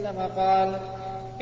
وسلم 0.00 0.28
قال 0.36 0.72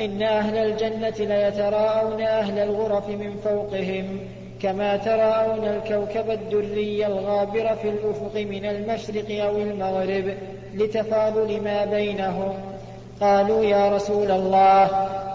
إن 0.01 0.21
أهل 0.21 0.57
الجنة 0.57 1.35
ليتراءون 1.35 2.21
أهل 2.21 2.59
الغرف 2.59 3.09
من 3.09 3.35
فوقهم 3.43 4.19
كما 4.61 4.97
تراءون 4.97 5.65
الكوكب 5.65 6.31
الدري 6.31 7.05
الغابر 7.05 7.75
في 7.75 7.89
الأفق 7.89 8.35
من 8.35 8.65
المشرق 8.65 9.43
أو 9.45 9.57
المغرب 9.57 10.33
لتفاضل 10.75 11.61
ما 11.61 11.85
بينهم. 11.85 12.53
قالوا 13.21 13.63
يا 13.65 13.95
رسول 13.95 14.31
الله 14.31 14.89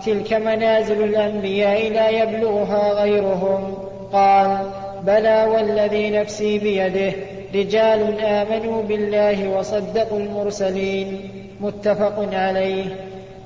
تلك 0.06 0.32
منازل 0.32 1.04
الأنبياء 1.04 1.90
لا 1.90 2.08
يبلغها 2.08 3.02
غيرهم. 3.02 3.74
قال 4.12 4.58
بلى 5.02 5.44
والذي 5.44 6.10
نفسي 6.10 6.58
بيده 6.58 7.12
رجال 7.54 8.20
آمنوا 8.20 8.82
بالله 8.82 9.48
وصدقوا 9.48 10.18
المرسلين. 10.18 11.30
متفق 11.60 12.28
عليه. 12.32 12.84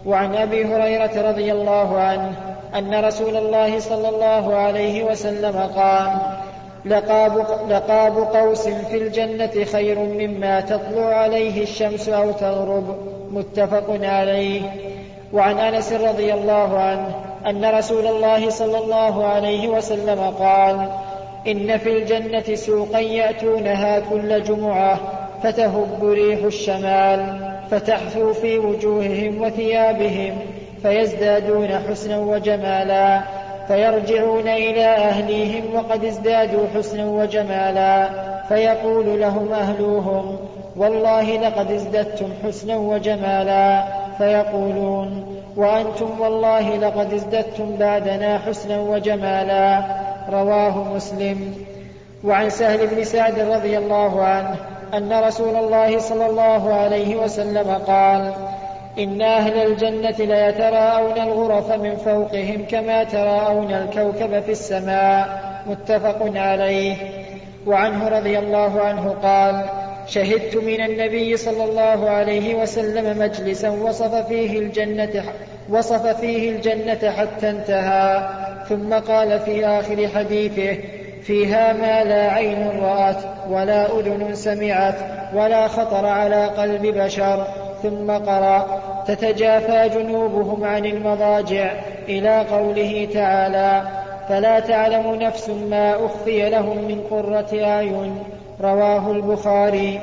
وعن 0.07 0.35
أبي 0.35 0.65
هريرة 0.65 1.31
رضي 1.31 1.53
الله 1.53 1.99
عنه 1.99 2.33
أن 2.75 3.05
رسول 3.05 3.37
الله 3.37 3.79
صلى 3.79 4.09
الله 4.09 4.55
عليه 4.55 5.05
وسلم 5.05 5.71
قال 5.77 6.11
لقاب, 6.85 7.47
لقاب 7.71 8.17
قوس 8.19 8.69
في 8.69 8.97
الجنة 8.97 9.65
خير 9.65 9.99
مما 9.99 10.61
تطلع 10.61 11.07
عليه 11.07 11.63
الشمس 11.63 12.09
أو 12.09 12.33
تغرب. 12.33 12.97
متفق 13.31 13.99
عليه. 14.03 14.61
وعن 15.33 15.59
أنس 15.59 15.93
رضي 15.93 16.35
الله 16.35 16.79
عنه 16.79 17.15
أن 17.47 17.65
رسول 17.65 18.07
الله 18.07 18.51
صلى 18.51 18.79
الله 18.79 19.27
عليه 19.27 19.69
وسلم 19.69 20.21
قال 20.39 20.89
إن 21.47 21.79
في 21.79 21.99
الجنة 21.99 22.55
سوقا 22.55 22.99
يأتونها 22.99 24.01
كل 24.01 24.43
جمعة 24.43 24.99
فتهب 25.43 26.05
ريح 26.05 26.45
الشمال. 26.45 27.46
فتحثو 27.71 28.33
في 28.33 28.59
وجوههم 28.59 29.43
وثيابهم 29.43 30.39
فيزدادون 30.83 31.69
حسنا 31.69 32.19
وجمالا 32.19 33.21
فيرجعون 33.69 34.49
إلى 34.49 34.85
أهليهم 34.85 35.75
وقد 35.75 36.05
ازدادوا 36.05 36.67
حسنا 36.77 37.07
وجمالا 37.07 38.11
فيقول 38.49 39.21
لهم 39.21 39.53
أهلوهم 39.53 40.37
والله 40.77 41.37
لقد 41.37 41.71
ازددتم 41.71 42.29
حسنا 42.45 42.77
وجمالا 42.77 43.85
فيقولون 44.19 45.37
وأنتم 45.57 46.21
والله 46.21 46.77
لقد 46.77 47.13
ازددتم 47.13 47.77
بعدنا 47.77 48.39
حسنا 48.39 48.81
وجمالا 48.81 49.85
رواه 50.31 50.95
مسلم. 50.95 51.55
وعن 52.25 52.51
سهل 52.51 52.87
بن 52.87 53.05
سعد 53.05 53.39
رضي 53.39 53.79
الله 53.79 54.23
عنه 54.23 54.57
أن 54.95 55.13
رسول 55.13 55.57
الله 55.57 55.99
صلى 55.99 56.27
الله 56.27 56.75
عليه 56.75 57.17
وسلم 57.17 57.71
قال 57.87 58.33
إن 58.99 59.23
أهل 59.23 59.53
الجنة 59.53 60.17
ليتراءون 60.19 61.19
الغرف 61.19 61.73
من 61.73 61.97
فوقهم 61.97 62.67
كما 62.71 63.05
تراءون 63.05 63.73
الكوكب 63.73 64.41
في 64.41 64.53
السماء. 64.53 65.41
متفق 65.67 66.33
عليه. 66.35 66.97
وعنه 67.67 68.09
رضي 68.09 68.39
الله 68.39 68.81
عنه 68.81 69.15
قال 69.23 69.65
شهدت 70.07 70.57
من 70.57 70.81
النبي 70.85 71.37
صلى 71.37 71.65
الله 71.65 72.11
عليه 72.11 72.55
وسلم 72.55 73.19
مجلسا 73.19 73.71
وصف 73.71 74.15
فيه 74.15 74.59
الجنة 74.59 75.25
وصف 75.69 76.07
فيه 76.07 76.51
الجنة 76.51 77.11
حتى 77.11 77.51
انتهى. 77.51 78.29
ثم 78.69 78.95
قال 78.95 79.41
في 79.41 79.67
آخر 79.67 80.09
حديثه 80.09 80.79
فيها 81.27 81.73
ما 81.73 82.05
لا 82.05 82.33
عين 82.33 82.81
رأت 82.83 83.17
ولا 83.51 83.99
أذن 83.99 84.35
سمعت 84.35 84.95
ولا 85.35 85.69
خطر 85.69 86.07
على 86.07 86.47
قلب 86.47 86.83
بشر. 86.87 87.47
ثم 87.83 88.11
قرأ 88.11 88.81
تتجافى 89.07 89.89
جنوبهم 89.89 90.65
عن 90.65 90.85
المضاجع 90.85 91.71
إلى 92.09 92.41
قوله 92.41 93.09
تعالى 93.15 93.83
فلا 94.29 94.61
تعلم 94.61 95.15
نفس 95.15 95.49
ما 95.49 96.07
أخفي 96.07 96.51
لهم 96.51 96.77
من 96.77 97.01
قرة 97.11 97.65
أعين. 97.65 98.19
رواه 98.61 99.11
البخاري. 99.11 100.01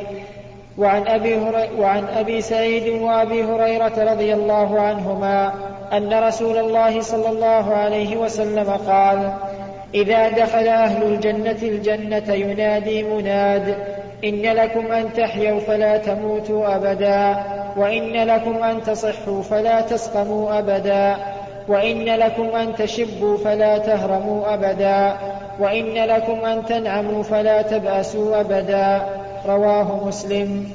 وعن 0.78 1.08
أبي, 1.08 1.40
وعن 1.80 2.06
أبي 2.18 2.42
سعيد 2.42 3.02
وأبي 3.02 3.44
هريرة 3.44 4.14
رضي 4.14 4.34
الله 4.34 4.82
عنهما 4.82 5.54
أن 5.94 6.24
رسول 6.24 6.58
الله 6.58 7.02
صلى 7.02 7.30
الله 7.30 7.74
عليه 7.74 8.18
وسلم 8.18 8.70
قال 8.88 9.34
إذا 9.96 10.30
دخل 10.30 10.68
أهل 10.68 11.04
الجنة 11.04 11.60
الجنة 11.62 12.34
ينادي 12.34 13.04
مناد 13.04 13.76
إن 14.24 14.42
لكم 14.42 14.92
أن 14.92 15.14
تحيوا 15.14 15.60
فلا 15.60 15.98
تموتوا 15.98 16.76
أبدا 16.76 17.44
وإن 17.78 18.28
لكم 18.28 18.64
أن 18.64 18.84
تصحوا 18.84 19.44
فلا 19.44 19.82
تسقموا 19.82 20.60
أبدا 20.60 21.18
وإن 21.68 22.06
لكم 22.06 22.44
أن 22.44 22.76
تشبوا 22.76 23.38
فلا 23.38 23.78
تهرموا 23.78 24.54
أبدا 24.54 25.18
وإن 25.60 25.94
لكم 25.94 26.46
أن 26.46 26.66
تنعموا 26.66 27.24
فلا 27.24 27.62
تبأسوا 27.62 28.40
أبدا. 28.40 29.02
رواه 29.46 30.08
مسلم. 30.08 30.70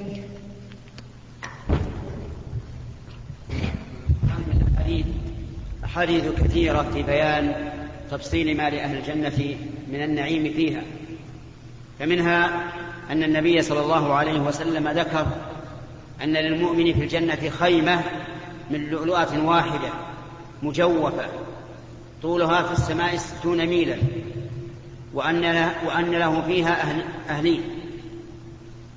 أحاديث 5.84 6.24
كثيرة 6.28 6.82
في 6.82 7.02
بيان 7.02 7.54
تفصيل 8.10 8.56
ما 8.56 8.70
لأهل 8.70 8.98
الجنة 8.98 9.56
من 9.92 10.02
النعيم 10.02 10.52
فيها. 10.52 10.82
فمنها 11.98 12.50
أن 13.10 13.22
النبي 13.22 13.62
صلى 13.62 13.80
الله 13.80 14.14
عليه 14.14 14.40
وسلم 14.40 14.88
ذكر 14.88 15.26
أن 16.22 16.32
للمؤمن 16.32 16.94
في 16.94 17.02
الجنة 17.02 17.50
خيمة 17.50 18.00
من 18.70 18.86
لؤلؤة 18.86 19.44
واحدة 19.44 19.90
مجوفة 20.62 21.26
طولها 22.22 22.62
في 22.62 22.72
السماء 22.72 23.16
ستون 23.16 23.66
ميلا 23.66 23.96
وأن 25.14 25.40
له, 25.40 25.72
وأن 25.86 26.10
له 26.10 26.42
فيها 26.42 26.82
أهل 26.82 27.04
أهلين. 27.28 27.62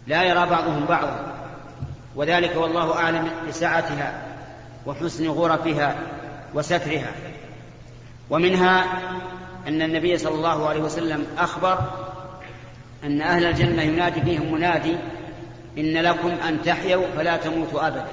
لا 0.08 0.24
يرى 0.24 0.46
بعضهم 0.50 0.86
بعضا. 0.86 1.34
وذلك 2.16 2.56
والله 2.56 2.96
أعلم 2.96 3.32
بسعتها 3.48 4.22
وحسن 4.86 5.28
غرفها 5.28 5.96
وسترها. 6.54 7.12
ومنها 8.32 8.84
أن 9.68 9.82
النبي 9.82 10.18
صلى 10.18 10.36
الله 10.36 10.70
عليه 10.70 10.82
وسلم 10.82 11.28
أخبر 11.38 11.80
أن 13.04 13.22
أهل 13.22 13.46
الجنة 13.46 13.82
ينادي 13.82 14.22
فيهم 14.22 14.54
منادي 14.54 14.96
إن 15.78 15.94
لكم 15.94 16.30
أن 16.48 16.62
تحيوا 16.62 17.06
فلا 17.18 17.38
تموتوا 17.38 17.88
أبدا 17.88 18.08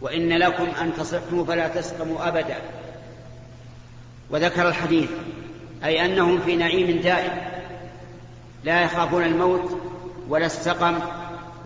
وإن 0.00 0.28
لكم 0.28 0.66
أن 0.82 0.94
تصحوا 0.94 1.44
فلا 1.44 1.68
تسقموا 1.68 2.28
أبدا. 2.28 2.56
وذكر 4.30 4.68
الحديث 4.68 5.10
أي 5.84 6.04
أنهم 6.04 6.40
في 6.40 6.56
نعيم 6.56 7.00
دائم 7.00 7.32
لا 8.64 8.80
يخافون 8.80 9.24
الموت 9.24 9.80
ولا 10.28 10.46
السقم 10.46 10.98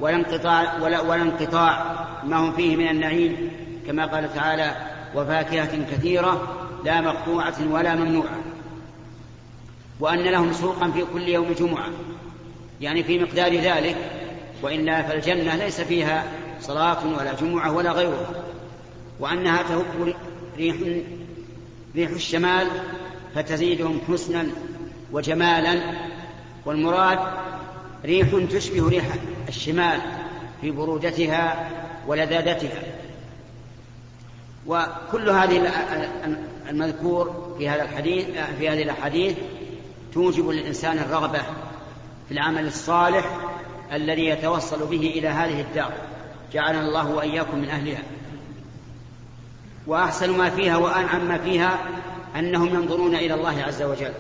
ولا 0.01 0.17
انقطاع 0.17 0.79
ولا, 0.79 1.01
ولا 1.01 1.23
انقطاع 1.23 1.85
ما 2.25 2.37
هم 2.37 2.53
فيه 2.53 2.77
من 2.77 2.89
النعيم 2.89 3.51
كما 3.87 4.07
قال 4.07 4.35
تعالى 4.35 4.77
وفاكهة 5.15 5.85
كثيرة 5.93 6.62
لا 6.85 7.01
مقطوعة 7.01 7.55
ولا 7.71 7.95
ممنوعة. 7.95 8.39
وأن 10.01 10.19
لهم 10.19 10.53
سوقا 10.53 10.91
في 10.91 11.05
كل 11.13 11.29
يوم 11.29 11.53
جمعة. 11.53 11.89
يعني 12.81 13.05
في 13.05 13.19
مقدار 13.19 13.57
ذلك 13.57 13.97
وإلا 14.63 15.03
فالجنة 15.03 15.57
ليس 15.57 15.81
فيها 15.81 16.25
صلاة 16.61 17.07
ولا 17.19 17.35
جمعة 17.35 17.73
ولا 17.73 17.93
غيرها. 17.93 18.45
وأنها 19.21 19.63
تهب 19.63 20.15
ريح 20.57 20.77
ريح 21.97 22.11
الشمال 22.11 22.67
فتزيدهم 23.35 24.01
حسنا 24.09 24.47
وجمالا. 25.13 25.81
والمراد 26.67 27.19
ريح 28.05 28.29
تشبه 28.51 28.89
ريح 28.89 29.05
الشمال 29.49 30.01
في 30.61 30.71
برودتها 30.71 31.71
ولذاذتها. 32.07 33.02
وكل 34.67 35.31
هذه 35.31 35.73
المذكور 36.69 37.55
في 37.59 37.69
هذا 37.69 37.83
الحديث 37.83 38.27
في 38.59 38.69
هذه 38.69 38.83
الأحاديث 38.83 39.37
توجب 40.15 40.49
للإنسان 40.49 40.99
الرغبة 40.99 41.39
في 42.29 42.35
العمل 42.35 42.67
الصالح 42.67 43.39
الذي 43.93 44.27
يتوصل 44.27 44.87
به 44.87 45.13
إلى 45.17 45.29
هذه 45.29 45.61
الدار. 45.61 45.93
جعلنا 46.53 46.81
الله 46.81 47.11
وإياكم 47.11 47.59
من 47.59 47.69
أهلها. 47.69 48.03
وأحسن 49.87 50.31
ما 50.31 50.51
فيها 50.51 50.77
وأنعم 50.77 51.29
ما 51.29 51.39
فيها 51.39 51.79
أنهم 52.37 52.67
ينظرون 52.67 53.15
إلى 53.15 53.35
الله 53.35 53.63
عز 53.63 53.83
وجل. 53.83 54.13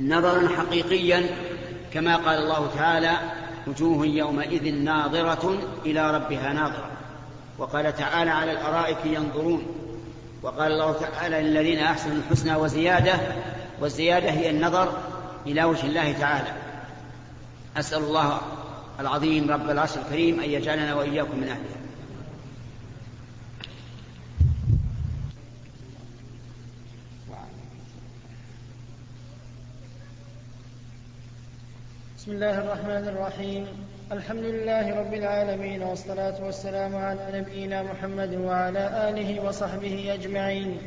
نظرا 0.00 0.48
حقيقيا 0.48 1.26
كما 1.92 2.16
قال 2.16 2.38
الله 2.38 2.70
تعالى 2.76 3.16
وجوه 3.66 4.06
يومئذ 4.06 4.74
ناظرة 4.74 5.58
إلى 5.86 6.14
ربها 6.14 6.52
ناظرة. 6.52 6.99
وقال 7.60 7.96
تعالى 7.96 8.30
على 8.30 8.52
الأرائك 8.52 8.98
ينظرون. 9.04 9.66
وقال 10.42 10.72
الله 10.72 10.92
تعالى 10.92 11.40
للذين 11.42 11.78
أحسنوا 11.78 12.16
الحسنى 12.16 12.54
وزيادة 12.54 13.20
والزيادة 13.80 14.30
هي 14.30 14.50
النظر 14.50 14.98
إلى 15.46 15.64
وجه 15.64 15.86
الله 15.86 16.12
تعالى. 16.12 16.52
أسأل 17.76 17.98
الله 17.98 18.40
العظيم 19.00 19.50
رب 19.50 19.70
العرش 19.70 19.96
الكريم 19.96 20.40
أن 20.40 20.50
يجعلنا 20.50 20.94
وإياكم 20.94 21.36
من 21.36 21.48
اهلها 21.48 21.80
بسم 32.16 32.30
الله 32.32 32.58
الرحمن 32.58 33.08
الرحيم. 33.08 33.66
الحمد 34.12 34.44
لله 34.44 34.98
رب 35.00 35.14
العالمين 35.14 35.82
والصلاة 35.82 36.34
والسلام 36.44 36.96
على 36.96 37.20
نبينا 37.34 37.82
محمد 37.82 38.34
وعلى 38.34 39.08
آله 39.08 39.48
وصحبه 39.48 40.14
أجمعين. 40.14 40.78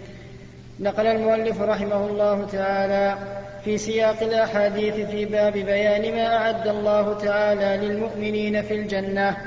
نقل 0.80 1.08
المؤلف 1.08 1.62
رحمه 1.62 2.06
الله 2.08 2.48
تعالى 2.52 3.18
في 3.64 3.78
سياق 3.78 4.24
الأحاديث 4.24 4.94
في 5.10 5.26
باب 5.26 5.54
بيان 5.54 6.16
ما 6.16 6.36
أعد 6.38 6.68
الله 6.68 7.18
تعالى 7.18 7.88
للمؤمنين 7.88 8.62
في 8.62 8.76
الجنة. 8.76 9.38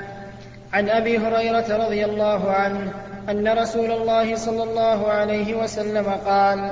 عن 0.73 0.89
أبي 0.89 1.17
هريرة 1.17 1.85
رضي 1.85 2.05
الله 2.05 2.51
عنه 2.51 2.93
أن 3.29 3.47
رسول 3.47 3.91
الله 3.91 4.35
صلى 4.35 4.63
الله 4.63 5.07
عليه 5.07 5.55
وسلم 5.55 6.05
قال 6.25 6.71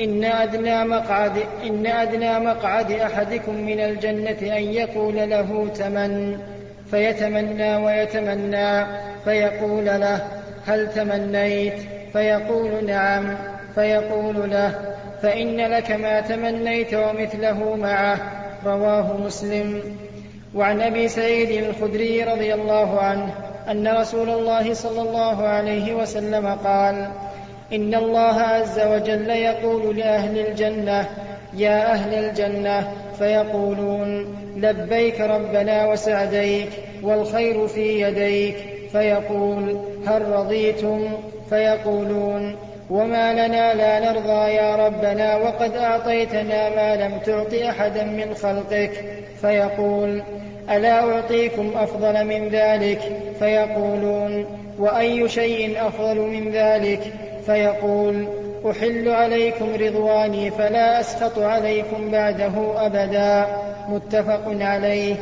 إن 0.00 0.24
أدنى 0.24 0.84
مقعد 0.84 1.32
إن 1.66 1.86
أدنى 1.86 2.38
مقعد 2.38 2.92
أحدكم 2.92 3.54
من 3.54 3.80
الجنة 3.80 4.56
أن 4.56 4.62
يقول 4.62 5.16
له 5.30 5.68
تمن 5.68 6.38
فيتمنى 6.90 7.76
ويتمنى 7.76 8.86
فيقول 9.24 9.84
له 9.84 10.20
هل 10.66 10.92
تمنيت؟ 10.94 11.74
فيقول 12.12 12.86
نعم 12.86 13.36
فيقول 13.74 14.50
له 14.50 14.94
فإن 15.22 15.56
لك 15.56 15.90
ما 15.90 16.20
تمنيت 16.20 16.94
ومثله 16.94 17.76
معه 17.76 18.18
رواه 18.66 19.16
مسلم. 19.16 19.82
وعن 20.54 20.80
أبي 20.80 21.08
سعيد 21.08 21.64
الخدري 21.64 22.24
رضي 22.24 22.54
الله 22.54 23.00
عنه 23.00 23.34
أن 23.70 23.88
رسول 23.88 24.30
الله 24.30 24.74
صلى 24.74 25.00
الله 25.00 25.42
عليه 25.42 25.94
وسلم 25.94 26.46
قال 26.46 27.08
إن 27.72 27.94
الله 27.94 28.40
عز 28.40 28.80
وجل 28.80 29.30
يقول 29.30 29.96
لأهل 29.96 30.38
الجنة 30.38 31.06
يا 31.56 31.92
أهل 31.92 32.14
الجنة 32.14 32.92
فيقولون 33.18 34.36
لبيك 34.56 35.20
ربنا 35.20 35.86
وسعديك 35.86 36.68
والخير 37.02 37.66
في 37.66 38.02
يديك. 38.02 38.56
فيقول 38.92 39.80
هل 40.06 40.28
رضيتم؟ 40.28 41.08
فيقولون 41.50 42.56
وما 42.90 43.32
لنا 43.32 43.74
لا 43.74 44.12
نرضى 44.12 44.52
يا 44.52 44.86
ربنا 44.86 45.36
وقد 45.36 45.76
أعطيتنا 45.76 46.68
ما 46.68 46.96
لم 46.96 47.18
تعط 47.18 47.54
أحدا 47.54 48.04
من 48.04 48.34
خلقك. 48.34 49.04
فيقول 49.40 50.22
ألا 50.70 51.14
أعطيكم 51.14 51.72
أفضل 51.76 52.24
من 52.24 52.48
ذلك؟ 52.48 53.00
فيقولون 53.38 54.46
وأي 54.78 55.28
شيء 55.28 55.86
أفضل 55.86 56.16
من 56.18 56.50
ذلك؟ 56.52 57.12
فيقول 57.48 58.26
أحل 58.70 59.08
عليكم 59.08 59.66
رضواني 59.80 60.50
فلا 60.50 61.00
أسخط 61.00 61.38
عليكم 61.38 62.10
بعده 62.10 62.86
أبدا. 62.86 63.46
متفق 63.88 64.42
عليه. 64.60 65.14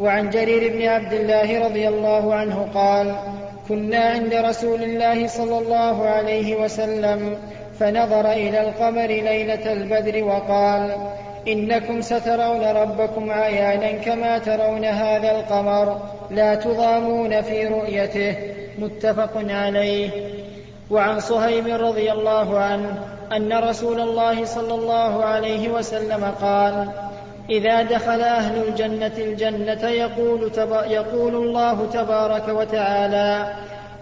وعن 0.00 0.30
جرير 0.30 0.72
بن 0.72 0.82
عبد 0.82 1.12
الله 1.12 1.64
رضي 1.64 1.88
الله 1.88 2.34
عنه 2.34 2.68
قال 2.74 3.14
كنا 3.68 3.98
عند 3.98 4.34
رسول 4.34 4.82
الله 4.82 5.26
صلى 5.26 5.58
الله 5.58 6.06
عليه 6.06 6.56
وسلم 6.56 7.36
فنظر 7.80 8.32
إلى 8.32 8.60
القمر 8.60 9.06
ليلة 9.06 9.72
البدر 9.72 10.24
وقال 10.24 10.96
إنكم 11.48 12.00
سترون 12.00 12.64
ربكم 12.64 13.30
عيانا 13.30 13.92
كما 13.92 14.38
ترون 14.38 14.84
هذا 14.84 15.30
القمر 15.30 16.00
لا 16.30 16.54
تضامون 16.54 17.42
في 17.42 17.66
رؤيته. 17.66 18.36
متفق 18.78 19.30
عليه. 19.50 20.10
وعن 20.92 21.20
صهيب 21.20 21.66
رضي 21.66 22.12
الله 22.12 22.58
عنه 22.58 22.98
أن 23.36 23.52
رسول 23.52 24.00
الله 24.00 24.44
صلى 24.44 24.74
الله 24.74 25.24
عليه 25.24 25.68
وسلم 25.68 26.24
قال 26.40 26.88
إذا 27.50 27.82
دخل 27.82 28.20
أهل 28.20 28.68
الجنة 28.68 29.12
الجنة 29.18 29.88
يقول, 29.88 30.50
يقول 30.86 31.34
الله 31.34 31.86
تبارك 31.92 32.48
وتعالى 32.48 33.54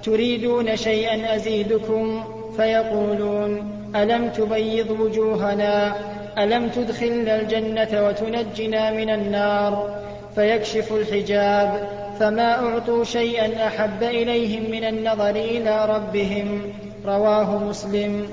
تريدون 0.03 0.77
شيئا 0.77 1.35
أزيدكم؟ 1.35 2.25
فيقولون 2.57 3.73
ألم 3.97 4.29
تبيض 4.29 4.91
وجوهنا؟ 4.91 5.95
ألم 6.39 6.69
تدخلنا 6.69 7.41
الجنة 7.41 8.07
وتنجنا 8.07 8.91
من 8.91 9.11
النار؟ 9.11 10.01
فيكشف 10.35 10.93
الحجاب 10.93 12.00
فما 12.21 12.67
أعطوا 12.67 13.05
شيئا 13.05 13.67
أحب 13.67 14.03
إليهم 14.03 14.71
من 14.71 14.85
النظر 14.85 15.31
إلى 15.31 15.87
ربهم 15.87 16.63
رواه 17.07 17.59
مسلم 17.59 18.29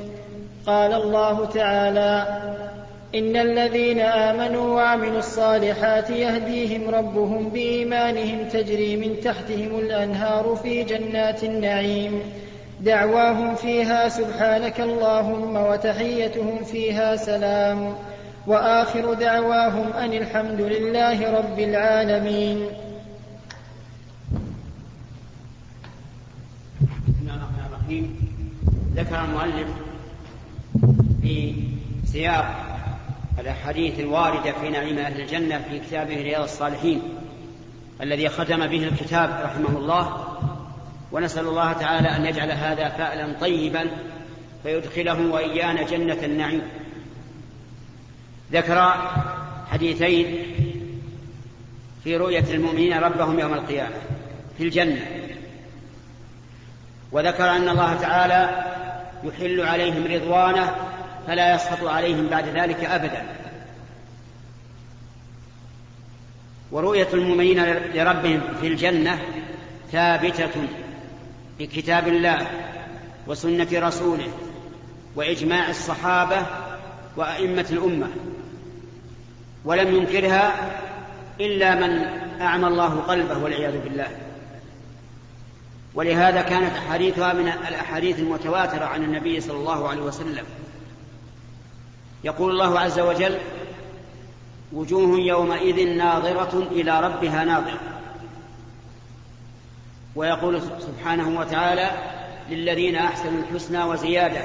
قال 0.65 0.93
الله 0.93 1.45
تعالى 1.45 2.41
إن 3.15 3.37
الذين 3.37 3.99
آمنوا 3.99 4.75
وعملوا 4.75 5.19
الصالحات 5.19 6.09
يهديهم 6.09 6.89
ربهم 6.89 7.49
بإيمانهم 7.49 8.49
تجري 8.49 8.95
من 8.95 9.19
تحتهم 9.23 9.79
الأنهار 9.79 10.59
في 10.63 10.83
جنات 10.83 11.43
النعيم 11.43 12.21
دعواهم 12.81 13.55
فيها 13.55 14.09
سبحانك 14.09 14.79
اللهم 14.79 15.55
وتحيتهم 15.55 16.63
فيها 16.63 17.15
سلام 17.15 17.95
وآخر 18.47 19.13
دعواهم 19.13 19.93
أن 19.93 20.13
الحمد 20.13 20.61
لله 20.61 21.37
رب 21.37 21.59
العالمين 21.59 22.86
ذكر 28.95 29.23
المؤلف 29.25 29.67
في 31.21 31.53
سياق 32.05 32.67
الأحاديث 33.39 33.99
الواردة 33.99 34.51
في 34.51 34.69
نعيم 34.69 34.97
أهل 34.97 35.21
الجنة 35.21 35.65
في 35.69 35.79
كتابه 35.79 36.15
رياض 36.15 36.43
الصالحين 36.43 37.01
الذي 38.01 38.29
ختم 38.29 38.67
به 38.67 38.87
الكتاب 38.87 39.41
رحمه 39.43 39.79
الله. 39.79 40.23
ونسأل 41.11 41.47
الله 41.47 41.73
تعالى 41.73 42.07
أن 42.07 42.25
يجعل 42.25 42.51
هذا 42.51 42.89
فألا 42.89 43.39
طيبا 43.39 43.85
فيدخله 44.63 45.31
وإيانا 45.31 45.83
جنة 45.83 46.23
النعيم. 46.23 46.61
ذكر 48.51 48.93
حديثين 49.71 50.37
في 52.03 52.17
رؤية 52.17 52.53
المؤمنين 52.53 52.97
ربهم 52.97 53.39
يوم 53.39 53.53
القيامة 53.53 53.95
في 54.57 54.63
الجنة. 54.63 55.16
وذكر 57.11 57.49
أن 57.49 57.69
الله 57.69 57.93
تعالى 57.93 58.63
يحل 59.23 59.61
عليهم 59.61 60.07
رضوانه 60.07 60.75
فلا 61.27 61.55
يسخط 61.55 61.83
عليهم 61.83 62.27
بعد 62.27 62.47
ذلك 62.47 62.83
أبدا. 62.83 63.23
ورؤية 66.71 67.07
المؤمنين 67.13 67.63
لربهم 67.93 68.41
في 68.61 68.67
الجنة 68.67 69.19
ثابتة 69.91 70.67
بكتاب 71.59 72.07
الله 72.07 72.47
وسنة 73.27 73.67
رسوله 73.73 74.27
وإجماع 75.15 75.69
الصحابة 75.69 76.37
وأئمة 77.17 77.65
الأمة 77.71 78.07
ولم 79.65 79.95
ينكرها 79.95 80.71
إلا 81.39 81.75
من 81.75 82.03
أعمى 82.41 82.67
الله 82.67 82.95
قلبه 82.95 83.37
والعياذ 83.37 83.83
بالله. 83.83 84.26
ولهذا 85.97 86.41
كانت 86.41 86.75
أحاديثها 86.75 87.33
من 87.33 87.47
الأحاديث 87.47 88.19
المتواترة 88.19 88.85
عن 88.85 89.03
النبي 89.03 89.41
صلى 89.41 89.57
الله 89.57 89.89
عليه 89.89 90.01
وسلم. 90.01 90.45
يقول 92.23 92.51
الله 92.51 92.79
عز 92.79 92.99
وجل 92.99 93.37
وجوه 94.73 95.19
يومئذ 95.19 95.87
ناظرة 95.97 96.67
إلى 96.71 97.01
ربها 97.01 97.43
ناظرة. 97.43 97.79
ويقول 100.15 100.61
سبحانه 100.61 101.39
وتعالى 101.39 101.91
للذين 102.49 102.95
أحسنوا 102.95 103.39
الحسنى 103.39 103.83
وزيادة. 103.83 104.41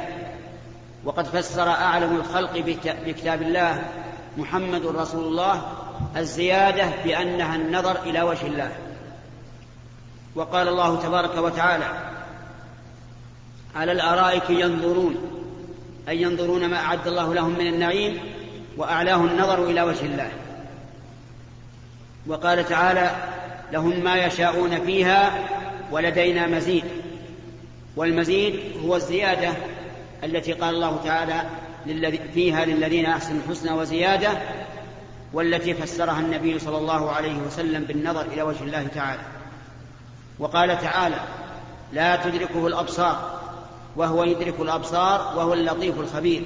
وقد 1.04 1.26
فسر 1.26 1.68
أعلم 1.68 2.16
الخلق 2.16 2.59
بكتاب 3.06 3.42
الله 3.42 3.85
محمد 4.37 4.87
رسول 4.87 5.25
الله 5.25 5.62
الزيادة 6.16 6.85
بأنها 7.04 7.56
النظر 7.56 8.02
إلى 8.02 8.23
وجه 8.23 8.47
الله. 8.47 8.73
وقال 10.34 10.68
الله 10.68 11.02
تبارك 11.02 11.36
وتعالى 11.36 11.84
على 13.76 13.92
الأرائك 13.92 14.50
ينظرون 14.50 15.16
أي 16.08 16.22
ينظرون 16.22 16.68
ما 16.68 16.76
أعد 16.76 17.06
الله 17.06 17.34
لهم 17.34 17.50
من 17.58 17.66
النعيم 17.66 18.20
واعلاه 18.76 19.16
النظر 19.16 19.64
إلى 19.64 19.82
وجه 19.82 20.06
الله. 20.06 20.30
وقال 22.26 22.68
تعالى 22.68 23.10
لهم 23.72 24.04
ما 24.04 24.16
يشاءون 24.16 24.80
فيها 24.80 25.48
ولدينا 25.90 26.46
مزيد 26.46 26.84
والمزيد 27.96 28.60
هو 28.84 28.96
الزيادة 28.96 29.52
التي 30.24 30.52
قال 30.52 30.74
الله 30.74 31.00
تعالى 31.04 31.42
فيها 32.34 32.64
للذين 32.64 33.06
أحسنوا 33.06 33.40
الحسنى 33.46 33.72
وزيادة 33.72 34.30
والتي 35.32 35.74
فسرها 35.74 36.20
النبي 36.20 36.58
صلى 36.58 36.78
الله 36.78 37.10
عليه 37.10 37.36
وسلم 37.36 37.84
بالنظر 37.84 38.22
إلى 38.22 38.42
وجه 38.42 38.62
الله 38.62 38.86
تعالى. 38.94 39.20
وقال 40.38 40.80
تعالى 40.80 41.20
لا 41.92 42.16
تدركه 42.16 42.66
الأبصار 42.66 43.40
وهو 43.96 44.24
يدرك 44.24 44.60
الأبصار 44.60 45.36
وهو 45.36 45.52
اللطيف 45.52 46.00
الخبير. 46.00 46.44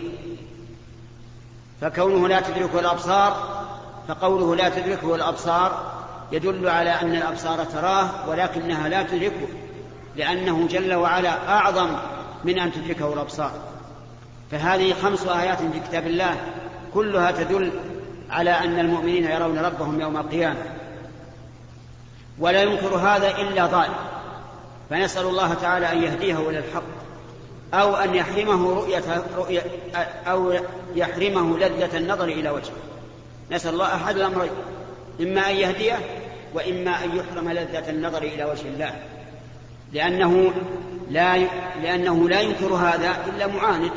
فكونه 1.80 2.28
لا 2.28 2.40
تدركه 2.40 2.80
الأبصار 2.80 3.56
فقوله 4.08 4.56
لا 4.56 4.68
تدركه 4.68 5.14
الأبصار 5.14 5.92
يدل 6.32 6.68
على 6.68 6.90
أن 6.90 7.16
الأبصار 7.16 7.64
تراه 7.64 8.28
ولكنها 8.28 8.88
لا 8.88 9.02
تدركه 9.02 9.48
لأنه 10.16 10.66
جل 10.66 10.94
وعلا 10.94 11.48
أعظم 11.48 11.88
من 12.44 12.58
أن 12.58 12.72
تدركه 12.72 13.12
الأبصار. 13.12 13.52
فهذه 14.50 14.94
خمس 15.02 15.26
آيات 15.26 15.58
في 15.58 15.80
كتاب 15.88 16.06
الله 16.06 16.36
كلها 16.94 17.30
تدل 17.30 17.72
على 18.30 18.50
أن 18.50 18.78
المؤمنين 18.78 19.24
يرون 19.24 19.58
ربهم 19.58 20.00
يوم 20.00 20.16
القيامة. 20.16 20.75
ولا 22.38 22.62
ينكر 22.62 22.96
هذا 22.96 23.38
إلا 23.38 23.66
ضال. 23.66 23.88
فنسأل 24.90 25.26
الله 25.26 25.54
تعالى 25.54 25.92
أن 25.92 26.02
يهديه 26.02 26.48
إلى 26.50 26.58
الحق 26.58 26.82
أو 27.74 27.96
أن 27.96 28.14
يحرمه 28.14 28.74
رؤية, 28.74 29.24
رؤية 29.36 29.62
أو 30.26 30.54
يحرمه 30.94 31.58
لذة 31.58 31.98
النظر 31.98 32.24
إلى 32.24 32.50
وجهه. 32.50 32.76
نسأل 33.50 33.72
الله 33.72 33.94
أحد 33.94 34.16
الأمرين 34.16 34.50
إما 35.20 35.50
أن 35.50 35.56
يهديه 35.56 35.98
وإما 36.54 37.04
أن 37.04 37.16
يحرم 37.16 37.50
لذة 37.50 37.90
النظر 37.90 38.22
إلى 38.22 38.44
وجه 38.44 38.68
الله. 38.68 38.94
لأنه 39.92 40.52
لا 41.10 41.38
لأنه 41.82 42.28
لا 42.28 42.40
ينكر 42.40 42.74
هذا 42.74 43.16
إلا 43.26 43.46
معاند 43.46 43.90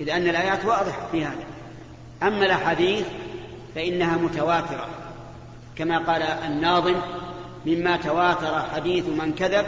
إذ 0.00 0.10
أن 0.10 0.28
الآيات 0.28 0.64
واضحة 0.64 1.08
في 1.12 1.24
هذا. 1.24 1.44
أما 2.22 2.46
الأحاديث 2.46 3.06
فإنها 3.74 4.16
متواترة 4.16 4.86
كما 5.76 5.98
قال 5.98 6.22
الناظم 6.22 6.94
مما 7.66 7.96
تواتر 7.96 8.62
حديث 8.74 9.06
من 9.06 9.34
كذب 9.34 9.66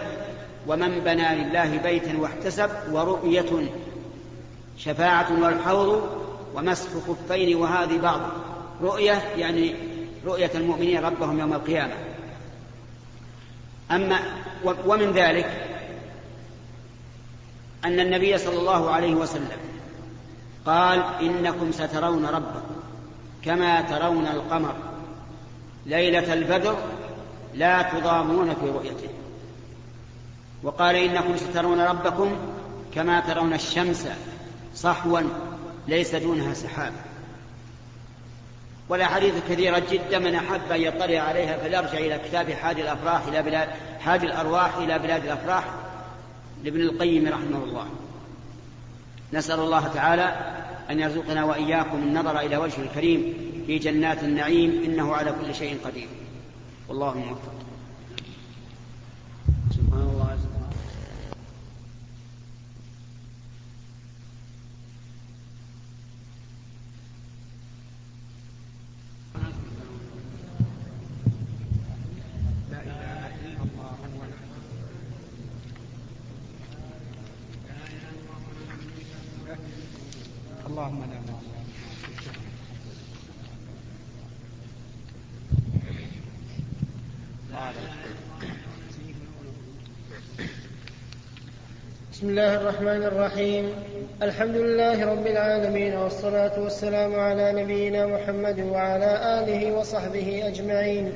ومن 0.67 1.01
بنى 1.01 1.45
لله 1.45 1.79
بيتا 1.79 2.19
واحتسب 2.19 2.71
ورؤية 2.93 3.69
شفاعة 4.79 5.43
والحوض 5.43 6.09
ومسح 6.55 6.89
خفين 7.09 7.57
وهذه 7.57 7.99
بعض. 7.99 8.21
رؤية 8.83 9.23
يعني 9.37 9.75
رؤية 10.27 10.51
المؤمنين 10.55 11.05
ربهم 11.05 11.41
يوم 11.41 11.53
القيامة. 11.53 11.95
أما 13.91 14.19
ومن 14.87 15.13
ذلك 15.13 15.65
أن 17.85 18.01
النبي 18.01 18.39
صلى 18.39 18.59
الله 18.59 18.91
عليه 18.91 19.15
وسلم 19.15 19.59
قال 20.67 21.03
إنكم 21.21 21.73
سترون 21.73 22.27
ربكم 22.27 22.75
كما 23.45 23.81
ترون 23.81 24.27
القمر 24.27 24.75
ليلة 25.87 26.33
البدر 26.33 26.77
لا 27.55 27.83
تضامون 27.83 28.55
في 28.55 28.71
رؤيته. 28.71 29.09
وقال 30.63 30.97
إنكم 30.97 31.37
سترون 31.37 31.81
ربكم 31.81 32.37
كما 32.95 33.21
ترون 33.21 33.55
الشمس 33.55 34.09
صحوا 34.75 35.21
ليس 35.89 36.15
دونها 36.15 36.55
سحاب. 36.55 36.93
والأحاديث 38.89 39.35
كثيرة 39.49 39.83
جدا 39.91 40.19
من 40.19 40.35
أحب 40.35 40.73
أن 40.73 40.81
يطلع 40.81 41.21
عليها 41.21 41.57
فليرجع 41.57 41.99
إلى 41.99 42.21
كتاب 42.29 42.51
حاج 42.51 42.81
الأفراح 42.81 43.27
إلى 43.27 43.43
بلاد 43.43 43.69
حاج 44.01 44.25
الأرواح 44.25 44.77
إلى 44.77 44.99
بلاد 44.99 45.25
الأفراح 45.25 45.65
لابن 46.65 46.81
القيم 46.81 47.29
رحمه 47.29 47.65
الله. 47.65 47.87
نسأل 49.33 49.61
الله 49.61 49.89
تعالى 49.89 50.37
أن 50.91 51.01
يرزقنا 51.01 51.45
وإياكم 51.45 51.99
النظر 51.99 52.41
إلى 52.41 52.57
وجه 52.57 52.81
الكريم 52.81 53.35
في 53.67 53.79
جنات 53.79 54.23
النعيم 54.23 54.83
إنه 54.85 55.15
على 55.15 55.35
كل 55.41 55.55
شيء 55.55 55.79
قدير. 55.85 56.09
والله 56.89 57.15
موفق. 57.15 57.53
سبحان 59.71 60.01
الله 60.01 60.31
عز 60.31 60.47
اللهم 80.67 81.05
لا 81.05 81.19
بسم 92.15 92.29
الله 92.29 92.55
الرحمن 92.55 93.03
الرحيم. 93.03 93.73
الحمد 94.23 94.57
لله 94.57 95.07
رب 95.07 95.27
العالمين 95.27 95.95
والصلاة 95.95 96.61
والسلام 96.61 97.21
على 97.21 97.53
نبينا 97.53 98.07
محمد 98.07 98.61
وعلى 98.61 99.41
آله 99.43 99.73
وصحبه 99.73 100.43
أجمعين. 100.47 101.13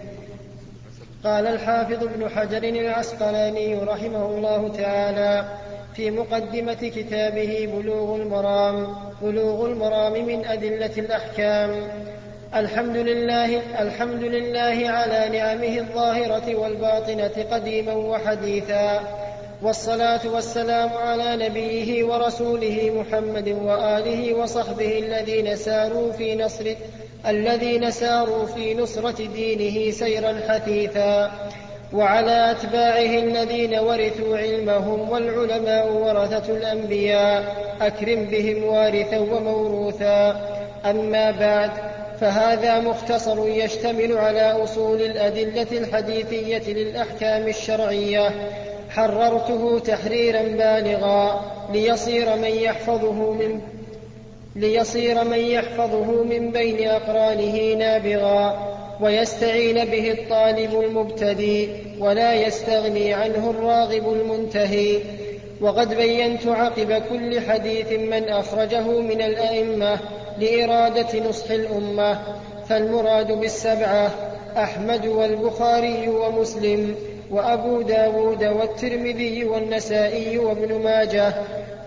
قال 1.25 1.47
الحافظ 1.47 2.03
ابن 2.03 2.29
حجر 2.29 2.63
العسقلاني 2.65 3.75
رحمه 3.75 4.27
الله 4.27 4.69
تعالى 4.69 5.45
في 5.95 6.11
مقدمة 6.11 6.91
كتابه 6.97 7.69
بلوغ 7.75 8.17
المرام 8.17 8.87
بلوغ 9.23 9.67
المرام 9.67 10.13
من 10.13 10.47
أدلة 10.47 10.95
الأحكام 10.99 11.71
الحمد 12.55 12.97
لله 12.97 13.83
الحمد 13.83 14.23
لله 14.23 14.91
على 14.91 15.39
نعمه 15.39 15.79
الظاهرة 15.79 16.57
والباطنة 16.57 17.45
قديما 17.53 17.95
وحديثا. 17.95 19.28
والصلاة 19.63 20.21
والسلام 20.29 20.91
على 20.93 21.37
نبيه 21.37 22.05
ورسوله 22.05 22.93
محمد 22.95 23.49
وآله 23.49 24.35
وصحبه 24.35 24.99
الذين 24.99 25.57
ساروا 25.57 26.13
في 26.13 26.35
نصر 26.35 26.75
الذين 27.27 27.91
ساروا 27.91 28.47
في 28.47 28.75
نصرة 28.75 29.27
دينه 29.27 29.91
سيرا 29.91 30.41
حثيثا 30.49 31.31
وعلى 31.93 32.51
أتباعه 32.51 33.23
الذين 33.23 33.79
ورثوا 33.79 34.39
علمهم 34.39 35.11
والعلماء 35.11 35.93
ورثة 35.93 36.57
الأنبياء 36.57 37.57
أكرم 37.81 38.25
بهم 38.25 38.65
وارثا 38.65 39.19
وموروثا. 39.19 40.31
أما 40.85 41.31
بعد 41.31 41.71
فهذا 42.21 42.81
مختصر 42.81 43.49
يشتمل 43.49 44.19
على 44.19 44.65
أصول 44.65 45.03
الأدلة 45.03 45.79
الحديثية 45.79 46.73
للأحكام 46.73 47.49
الشرعية 47.49 48.31
حررته 48.99 49.79
تحريرا 49.79 50.43
بالغا 50.43 51.41
ليصير 51.73 52.37
من 52.37 52.49
يحفظه 52.49 53.33
من 53.33 53.61
ليصير 54.57 55.25
من 55.25 55.39
يحفظه 55.39 56.25
من 56.25 56.51
بين 56.51 56.89
أقرانه 56.89 57.75
نابغا 57.75 58.69
ويستعين 59.01 59.85
به 59.85 60.11
الطالب 60.11 60.81
المبتدي 60.81 61.69
ولا 62.01 62.35
يستغني 62.35 63.15
عنه 63.15 63.51
الراغب 63.51 64.13
المنتهي. 64.13 64.99
وقد 65.61 65.95
بينت 65.95 66.47
عقب 66.47 67.03
كل 67.11 67.41
حديث 67.41 67.93
من 67.93 68.29
أخرجه 68.29 69.01
من 69.01 69.23
الأئمة 69.23 69.99
لإرادة 70.39 71.29
نصح 71.29 71.51
الأمة 71.51 72.19
فالمراد 72.69 73.33
بالسبعة 73.33 74.11
أحمد 74.59 75.07
والبخاري 75.07 76.09
ومسلم 76.09 76.95
وأبو 77.31 77.83
داود 77.83 78.45
والترمذي 78.45 79.45
والنسائي 79.45 80.39
وابن 80.39 80.83
ماجه 80.83 81.35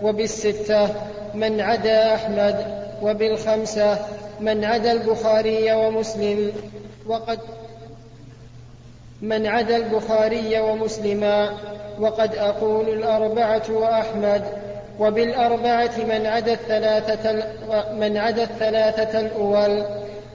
وبالستة 0.02 0.88
من 1.34 1.60
عدا 1.60 2.14
أحمد 2.14 2.84
وبالخمسة 3.02 3.98
من 4.40 4.64
عدا 4.64 4.92
البخاري 4.92 5.72
ومسلم 5.72 6.52
وقد 7.06 7.38
من 9.22 9.46
عدا 9.46 9.76
البخاري 9.76 10.60
ومسلما 10.60 11.50
وقد 12.00 12.34
أقول 12.34 12.88
الأربعة 12.88 13.62
وأحمد 13.70 14.42
وبالأربعة 14.98 15.92
من 16.08 16.26
عدا 16.26 16.52
الثلاثة 16.52 17.32
من 17.92 18.16
عدا 18.16 18.42
الثلاثة 18.42 19.20
الأول 19.20 19.84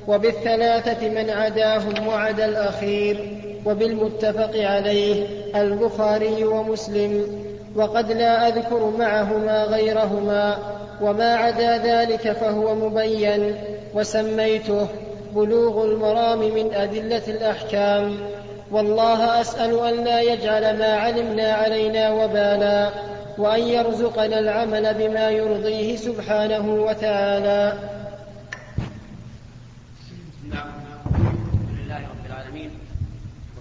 وبالثلاثة 0.08 1.10
من 1.10 1.30
عداهم 1.30 2.08
وعدا 2.08 2.46
الأخير 2.46 3.38
وبالمتفق 3.66 4.52
عليه 4.56 5.28
البخاري 5.56 6.44
ومسلم 6.44 7.44
وقد 7.76 8.12
لا 8.12 8.48
أذكر 8.48 8.92
معهما 9.00 9.64
غيرهما 9.64 10.58
وما 11.02 11.36
عدا 11.36 11.78
ذلك 11.78 12.32
فهو 12.32 12.76
مبين 12.76 13.56
وسميته 13.94 14.88
بلوغ 15.36 15.86
المرام 15.86 16.40
من 16.40 16.74
أدلة 16.74 17.22
الأحكام. 17.28 18.18
والله 18.72 19.42
أسأل 19.42 19.80
أن 19.80 20.04
لا 20.04 20.22
يجعل 20.22 20.80
ما 20.80 20.94
علمنا 20.94 21.54
علينا 21.54 22.12
وبالا 22.14 22.90
وأن 23.38 23.60
يرزقنا 23.60 24.40
العمل 24.40 24.94
بما 24.94 25.30
يرضيه 25.30 25.96
سبحانه 25.96 26.84
وتعالى. 26.84 27.74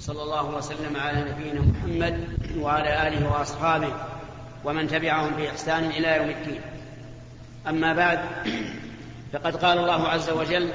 وصلى 0.06 0.22
الله 0.22 0.56
وسلم 0.56 0.96
على 0.96 1.30
نبينا 1.30 1.60
محمد 1.60 2.28
وعلى 2.58 3.08
آله 3.08 3.32
وأصحابه 3.32 3.92
ومن 4.64 4.88
تبعهم 4.88 5.34
بإحسان 5.36 5.84
إلى 5.84 6.16
يوم 6.16 6.28
الدين. 6.28 6.60
أما 7.68 7.92
بعد 7.92 8.18
فقد 9.32 9.56
قال 9.56 9.78
الله 9.78 10.08
عز 10.08 10.30
وجل 10.30 10.70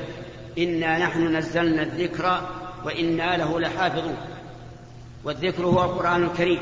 إنا 0.58 0.98
نحن 0.98 1.36
نزلنا 1.36 1.82
الذكر 1.82 2.42
وإنا 2.86 3.38
له 3.38 3.60
لحافظون. 3.60 4.18
والذكر 5.24 5.66
هو 5.66 5.84
القرآن 5.84 6.24
الكريم 6.24 6.60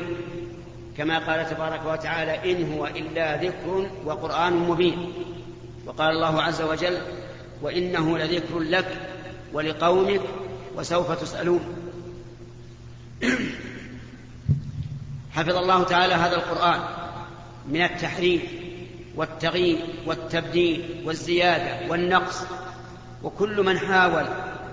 كما 0.96 1.18
قال 1.18 1.50
تبارك 1.50 1.80
وتعالى 1.86 2.52
إن 2.52 2.72
هو 2.72 2.86
إلا 2.86 3.36
ذكر 3.36 3.90
وقرآن 4.04 4.52
مبين. 4.52 5.12
وقال 5.86 6.10
الله 6.10 6.42
عز 6.42 6.62
وجل 6.62 6.98
وإنه 7.62 8.18
لذكر 8.18 8.58
لك 8.58 8.96
ولقومك 9.52 10.22
وسوف 10.76 11.12
تسألون. 11.12 11.79
حفظ 15.32 15.56
الله 15.56 15.84
تعالى 15.84 16.14
هذا 16.14 16.36
القرآن 16.36 16.80
من 17.68 17.82
التحريف 17.82 18.42
والتغيير 19.16 19.78
والتبديل 20.06 21.02
والزيادة 21.04 21.90
والنقص 21.90 22.42
وكل 23.22 23.62
من 23.62 23.78
حاول 23.78 24.24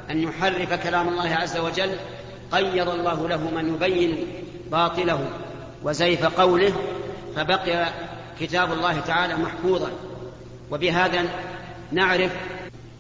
أن 0.09 0.23
يحرف 0.23 0.73
كلام 0.73 1.09
الله 1.09 1.29
عز 1.29 1.57
وجل 1.57 1.95
قيض 2.51 2.89
الله 2.89 3.27
له 3.27 3.49
من 3.49 3.73
يبين 3.73 4.17
باطله 4.71 5.29
وزيف 5.83 6.25
قوله 6.25 6.73
فبقي 7.35 7.87
كتاب 8.39 8.73
الله 8.73 8.99
تعالى 8.99 9.35
محفوظا. 9.35 9.91
وبهذا 10.71 11.25
نعرف 11.91 12.31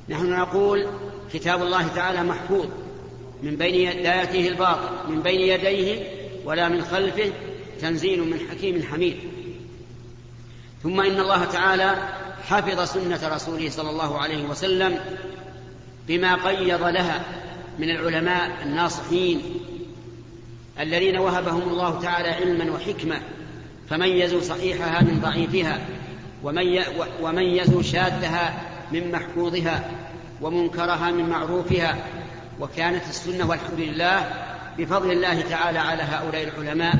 نحن 0.09 0.29
نقول 0.29 0.87
كتاب 1.33 1.61
الله 1.61 1.87
تعالى 1.87 2.23
محفوظ. 2.23 2.65
من 3.43 3.55
بين 3.55 4.03
لا 4.03 4.15
ياتيه 4.15 4.49
الباطل 4.49 5.09
من 5.09 5.21
بين 5.21 5.41
يديه 5.41 6.07
ولا 6.45 6.69
من 6.69 6.81
خلفه 6.81 7.31
تنزيل 7.81 8.21
من 8.23 8.39
حكيم 8.51 8.83
حميد. 8.83 9.17
ثم 10.83 10.99
إن 10.99 11.19
الله 11.19 11.45
تعالى 11.45 11.95
حفظ 12.43 12.81
سنة 12.81 13.35
رسوله 13.35 13.69
صلى 13.69 13.89
الله 13.89 14.17
عليه 14.17 14.43
وسلم 14.43 14.99
بما 16.07 16.35
قيض 16.35 16.83
لها 16.83 17.25
من 17.79 17.89
العلماء 17.89 18.63
الناصحين 18.63 19.41
الذين 20.79 21.17
وهبهم 21.17 21.69
الله 21.69 22.01
تعالى 22.01 22.29
علما 22.29 22.71
وحكمة 22.71 23.21
فميزوا 23.89 24.41
صحيحها 24.41 25.01
من 25.01 25.19
ضعيفها 25.21 25.79
وميزوا 27.21 27.81
شاذها 27.81 28.61
من 28.91 29.11
محفوظها 29.11 29.91
ومنكرها 30.41 31.11
من 31.11 31.29
معروفها 31.29 31.97
وكانت 32.59 33.03
السنة 33.09 33.49
والحمد 33.49 33.79
لله 33.79 34.31
بفضل 34.77 35.11
الله 35.11 35.41
تعالى 35.41 35.79
على 35.79 36.03
هؤلاء 36.03 36.43
العلماء 36.43 36.95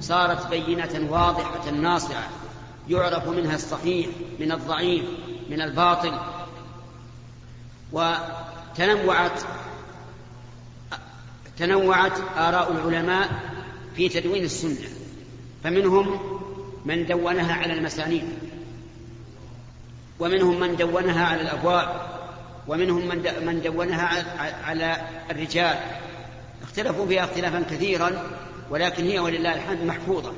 صارت 0.00 0.46
بينة 0.46 1.06
واضحة 1.10 1.70
ناصعة 1.70 2.28
يعرف 2.88 3.28
منها 3.28 3.54
الصحيح 3.54 4.06
من 4.40 4.52
الضعيف 4.52 5.04
من 5.50 5.60
الباطل. 5.60 6.18
وتنوعت 7.92 9.40
تنوعت 11.58 12.18
آراء 12.36 12.72
العلماء 12.72 13.28
في 13.96 14.08
تدوين 14.08 14.44
السنة 14.44 14.88
فمنهم 15.64 16.20
من 16.84 17.06
دونها 17.06 17.54
على 17.54 17.72
المسانيد 17.72 18.28
ومنهم 20.18 20.60
من 20.60 20.76
دونها 20.76 21.26
على 21.26 21.40
الأبواب. 21.40 22.15
ومنهم 22.68 23.08
من 23.42 23.62
دونها 23.64 24.24
على 24.64 24.96
الرجال. 25.30 25.78
اختلفوا 26.62 27.06
فيها 27.06 27.24
اختلافا 27.24 27.60
كثيرا 27.70 28.30
ولكن 28.70 29.04
هي 29.04 29.18
ولله 29.18 29.54
الحمد 29.54 29.82
محفوظة. 29.82 30.32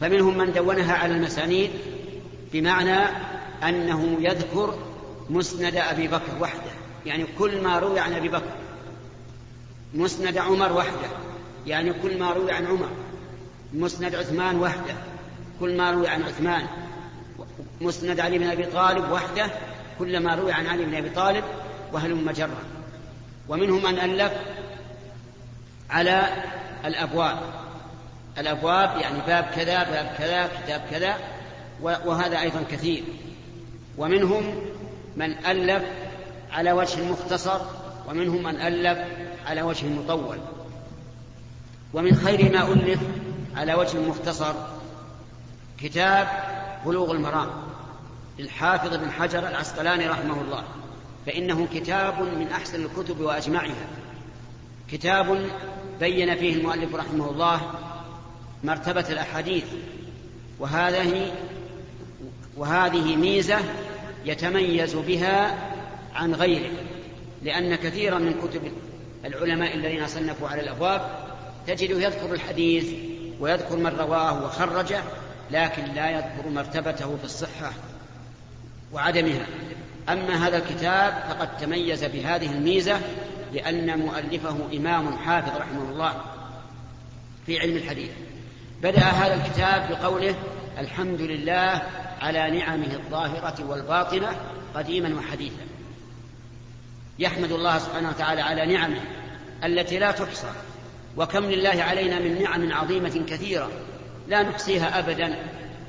فمنهم 0.00 0.38
من 0.38 0.52
دونها 0.52 0.94
على 0.94 1.14
المسانيد 1.14 1.70
بمعنى 2.52 2.98
أنه 3.62 4.16
يذكر 4.20 4.78
مسند 5.30 5.76
أبي 5.76 6.08
بكر 6.08 6.32
وحده. 6.40 6.72
يعني 7.06 7.26
كل 7.38 7.62
ما 7.62 7.78
روي 7.78 8.00
عن 8.00 8.12
أبي 8.12 8.28
بكر 8.28 8.52
مسند 9.94 10.38
عمر 10.38 10.72
وحده. 10.72 11.08
يعني 11.66 11.92
كل 11.92 12.18
ما 12.18 12.32
روي 12.32 12.52
عن 12.52 12.66
عمر 12.66 12.88
مسند 13.74 14.14
عثمان 14.14 14.58
وحده. 14.58 14.94
كل 15.60 15.76
ما 15.76 15.90
روي 15.90 16.08
عن 16.08 16.22
عثمان 16.22 16.66
مسند 17.80 18.20
علي 18.20 18.38
بن 18.38 18.46
أبي 18.46 18.64
طالب 18.64 19.12
وحده. 19.12 19.50
كل 20.02 20.20
ما 20.20 20.34
روي 20.34 20.52
عن 20.52 20.66
علي 20.66 20.84
بن 20.84 20.94
أبي 20.94 21.10
طالب 21.10 21.44
وهلم 21.92 22.24
مجرا 22.24 22.64
ومنهم 23.48 23.82
من 23.82 23.98
ألف 23.98 24.32
على 25.90 26.26
الأبواب. 26.84 27.38
الأبواب 28.38 29.00
يعني 29.00 29.18
باب 29.26 29.44
كذا 29.44 29.82
باب 29.82 30.14
كذا 30.18 30.46
كتاب 30.46 30.82
كذا 30.90 31.16
وهذا 31.82 32.40
أيضا 32.40 32.62
كثير. 32.70 33.02
ومنهم 33.98 34.54
من 35.16 35.46
ألف 35.46 35.82
على 36.52 36.72
وجه 36.72 37.02
مختصر 37.12 37.60
ومنهم 38.08 38.42
من 38.42 38.60
ألف 38.60 38.98
على 39.46 39.62
وجه 39.62 39.86
مطول 39.86 40.38
ومن 41.94 42.14
خير 42.14 42.52
ما 42.52 42.72
ألف 42.72 43.00
على 43.56 43.74
وجه 43.74 43.98
مختصر 43.98 44.54
كتاب 45.78 46.28
بلوغ 46.86 47.10
المرام. 47.10 47.50
للحافظ 48.38 48.96
بن 48.96 49.10
حجر 49.10 49.48
العسقلاني 49.48 50.08
رحمه 50.08 50.40
الله 50.40 50.64
فإنه 51.26 51.68
كتاب 51.74 52.22
من 52.22 52.48
أحسن 52.52 52.84
الكتب 52.84 53.20
وأجمعها. 53.20 53.86
كتاب 54.90 55.50
بين 56.00 56.36
فيه 56.36 56.54
المؤلف 56.54 56.94
رحمه 56.94 57.30
الله 57.30 57.60
مرتبة 58.64 59.04
الأحاديث 59.10 59.64
وهذه 60.58 61.32
وهذه 62.56 63.16
ميزة 63.16 63.58
يتميز 64.24 64.94
بها 64.94 65.58
عن 66.14 66.34
غيره 66.34 66.70
لأن 67.42 67.74
كثيرا 67.74 68.18
من 68.18 68.34
كتب 68.42 68.72
العلماء 69.24 69.74
الذين 69.74 70.06
صنفوا 70.06 70.48
على 70.48 70.60
الأبواب 70.60 71.00
تجده 71.66 72.00
يذكر 72.00 72.32
الحديث 72.32 72.92
ويذكر 73.40 73.76
من 73.76 73.96
رواه 73.98 74.44
وخرجه 74.44 75.02
لكن 75.50 75.84
لا 75.84 76.10
يذكر 76.10 76.48
مرتبته 76.48 77.16
في 77.16 77.24
الصحة. 77.24 77.72
وعدمها. 78.92 79.46
أما 80.08 80.48
هذا 80.48 80.56
الكتاب 80.56 81.24
فقد 81.28 81.56
تميز 81.56 82.04
بهذه 82.04 82.50
الميزة 82.50 83.00
لأن 83.52 83.98
مؤلفه 83.98 84.56
إمام 84.76 85.16
حافظ 85.18 85.56
رحمه 85.56 85.90
الله 85.90 86.14
في 87.46 87.60
علم 87.60 87.76
الحديث. 87.76 88.10
بدأ 88.82 89.00
هذا 89.00 89.34
الكتاب 89.34 89.88
بقوله 89.90 90.34
الحمد 90.78 91.20
لله 91.20 91.82
على 92.20 92.50
نعمه 92.58 92.94
الظاهرة 92.94 93.64
والباطنة 93.68 94.36
قديما 94.74 95.14
وحديثا. 95.18 95.62
يحمد 97.18 97.52
الله 97.52 97.78
سبحانه 97.78 98.08
وتعالى 98.08 98.40
على 98.40 98.66
نعمه 98.66 99.00
التي 99.64 99.98
لا 99.98 100.10
تحصى 100.10 100.50
وكم 101.16 101.44
لله 101.44 101.82
علينا 101.82 102.18
من 102.18 102.42
نعم 102.42 102.72
عظيمة 102.72 103.24
كثيرة 103.28 103.70
لا 104.28 104.42
نحصيها 104.42 104.98
ابدا 104.98 105.36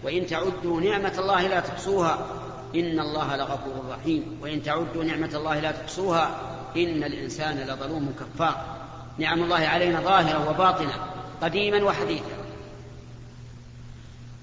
وإن 0.04 0.28
تعدوا 0.28 0.82
نعمة 0.82 1.14
الله 1.18 1.48
لا 1.48 1.60
تحصوها. 1.60 2.28
إن 2.76 3.00
الله 3.00 3.36
لغفور 3.36 3.86
رحيم. 3.90 4.40
وإن 4.42 4.64
تعدوا 4.64 5.04
نعمة 5.04 5.30
الله 5.34 5.60
لا 5.60 5.72
تحصوها 5.72 6.40
إن 6.76 7.04
الإنسان 7.04 7.58
لظلوم 7.58 8.16
كفار. 8.20 8.66
نعم 9.18 9.44
الله 9.44 9.68
علينا 9.68 10.02
ظاهره 10.02 10.50
وباطنه 10.50 10.94
قديما 11.42 11.84
وحديثا. 11.84 12.44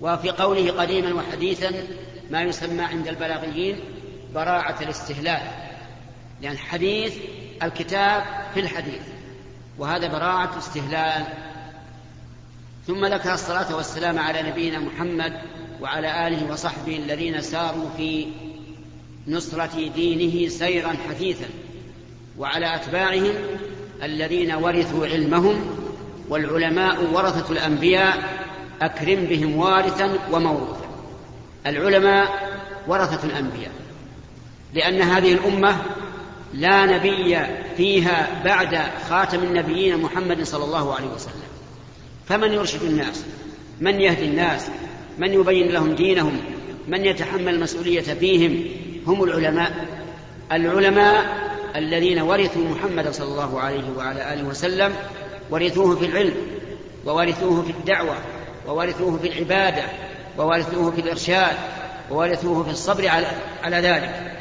وفي 0.01 0.31
قوله 0.31 0.83
قديما 0.83 1.14
وحديثا 1.14 1.73
ما 2.31 2.43
يسمى 2.43 2.83
عند 2.83 3.09
البلاغيين 3.09 3.81
براعة 4.35 4.77
الاستهلال 4.81 5.43
لأن 6.43 6.59
حديث 6.59 7.16
الكتاب 7.62 8.25
في 8.55 8.61
الحديث 8.61 9.03
وهذا 9.79 10.09
براعة 10.09 10.59
استهلال. 10.59 11.25
ثم 12.87 13.07
ذكر 13.07 13.35
الصلاة 13.35 13.77
والسلام 13.77 14.19
على 14.19 14.43
نبينا 14.43 14.79
محمد 14.79 15.40
وعلى 15.83 16.29
آله 16.29 16.53
وصحبه 16.53 16.97
الذين 16.97 17.40
ساروا 17.40 17.88
في 17.97 18.27
نصرة 19.29 19.90
دينه 19.95 20.49
سيرا 20.49 20.93
حثيثا 21.09 21.47
وعلى 22.38 22.75
أتباعهم 22.75 23.35
الذين 24.03 24.53
ورثوا 24.55 25.07
علمهم 25.07 25.77
والعلماء 26.29 27.05
ورثة 27.12 27.53
الأنبياء 27.53 28.40
أكرم 28.83 29.25
بهم 29.25 29.57
وارثا 29.57 30.19
وموروثا. 30.33 30.88
العلماء 31.66 32.51
ورثة 32.88 33.27
الأنبياء 33.27 33.73
لأن 34.75 35.03
هذه 35.03 35.33
الأمة 35.33 35.77
لا 36.55 36.87
نبي 36.87 37.38
فيها 37.77 38.43
بعد 38.45 38.79
خاتم 39.09 39.38
النبيين 39.38 39.97
محمد 39.97 40.43
صلى 40.43 40.64
الله 40.64 40.95
عليه 40.95 41.09
وسلم. 41.09 41.51
فمن 42.29 42.53
يرشد 42.53 42.83
الناس؟ 42.83 43.25
من 43.81 44.01
يهدي 44.01 44.25
الناس؟ 44.25 44.69
من 45.21 45.33
يبين 45.33 45.69
لهم 45.69 45.95
دينهم 45.95 46.41
من 46.89 47.05
يتحمل 47.05 47.55
المسؤولية 47.55 48.01
فيهم 48.01 48.65
هم 49.07 49.25
العلماء. 49.25 49.87
العلماء 50.53 51.25
الذين 51.77 52.21
ورثوا 52.21 52.69
محمد 52.69 53.11
صلى 53.11 53.29
الله 53.29 53.61
عليه 53.61 53.85
وعلى 53.97 54.35
آله 54.35 54.45
وسلم 54.45 54.93
ورثوه 55.51 55.97
في 55.97 56.07
العلم 56.07 56.35
وورثوه 57.07 57.63
في 57.63 57.71
الدعوة 57.71 58.17
وورثوه 58.67 59.19
في 59.19 59.29
العبادة 59.29 59.83
وورثوه 60.39 60.91
في 60.91 61.01
الإرشاد 61.01 61.57
وورثوه 62.11 62.65
في 62.65 62.71
الصبر 62.71 63.09
على, 63.09 63.27
على 63.63 63.77
ذلك. 63.77 64.33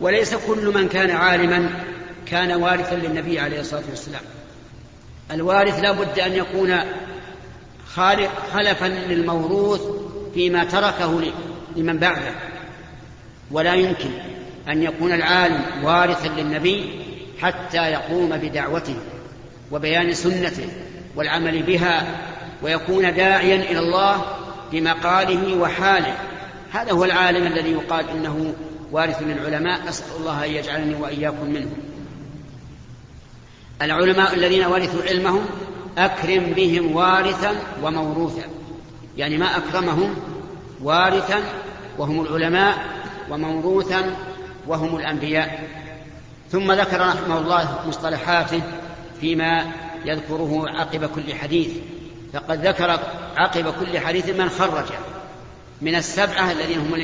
وليس 0.00 0.34
كل 0.34 0.72
من 0.74 0.88
كان 0.88 1.10
عالما 1.10 1.70
كان 2.26 2.52
وارثا 2.52 2.94
للنبي 2.94 3.38
عليه 3.38 3.60
الصلاة 3.60 3.82
والسلام. 3.90 4.22
الوارث 5.30 5.80
لا 5.80 5.92
بد 5.92 6.18
أن 6.20 6.32
يكون 6.32 6.78
خلفا 8.52 8.86
للموروث 8.86 9.80
فيما 10.34 10.64
تركه 10.64 11.22
لمن 11.76 11.98
بعده. 11.98 12.34
ولا 13.50 13.74
يمكن 13.74 14.10
أن 14.68 14.82
يكون 14.82 15.12
العالم 15.12 15.64
وارثا 15.82 16.28
للنبي 16.28 16.90
حتى 17.40 17.76
يقوم 17.76 18.28
بدعوته 18.28 18.96
وبيان 19.70 20.14
سنته 20.14 20.68
والعمل 21.16 21.62
بها 21.62 22.06
ويكون 22.62 23.14
داعيا 23.14 23.56
إلى 23.56 23.78
الله 23.78 24.24
بمقاله 24.72 25.56
وحاله. 25.56 26.16
هذا 26.72 26.92
هو 26.92 27.04
العالم 27.04 27.46
الذي 27.46 27.70
يقال 27.70 28.08
إنه 28.08 28.54
وارث 28.92 29.22
للعلماء 29.22 29.88
أسأل 29.88 30.06
الله 30.20 30.44
أن 30.44 30.50
يجعلني 30.50 30.94
وإياكم 30.94 31.50
منهم. 31.50 31.76
العلماء 33.82 34.34
الذين 34.34 34.64
ورثوا 34.64 35.02
علمهم 35.02 35.46
أكرم 35.98 36.52
بهم 36.56 36.96
وارثا 36.96 37.52
وموروثا. 37.82 38.42
يعني 39.16 39.38
ما 39.38 39.56
أكرمهم 39.56 40.14
وارثا 40.82 41.42
وهم 41.98 42.20
العلماء 42.20 42.78
وموروثا 43.30 44.16
وهم 44.66 44.96
الأنبياء. 44.96 45.68
ثم 46.50 46.72
ذكر 46.72 47.00
رحمه 47.00 47.38
الله 47.38 47.78
مصطلحاته 47.88 48.62
فيما 49.20 49.66
يذكره 50.04 50.64
عقب 50.68 51.04
كل 51.04 51.34
حديث. 51.34 51.70
فقد 52.32 52.66
ذكر 52.66 52.98
عقب 53.36 53.74
كل 53.80 53.98
حديث 53.98 54.28
من 54.28 54.48
خرج 54.48 54.86
من 55.82 55.94
السبعة 55.94 56.52
الذين 56.52 56.78
هم 56.78 56.94